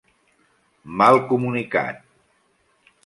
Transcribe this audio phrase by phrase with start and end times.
[1.01, 2.03] Mal comunicat.